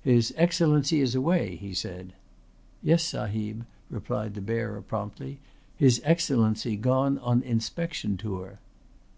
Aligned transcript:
"His 0.00 0.32
Excellency 0.34 1.02
is 1.02 1.14
away," 1.14 1.56
he 1.56 1.74
said. 1.74 2.14
"Yes, 2.82 3.02
Sahib," 3.04 3.66
replied 3.90 4.32
the 4.32 4.40
bearer 4.40 4.80
promptly. 4.80 5.40
"His 5.76 6.00
Excellency 6.04 6.74
gone 6.74 7.18
on 7.18 7.42
inspection 7.42 8.16
tour." 8.16 8.60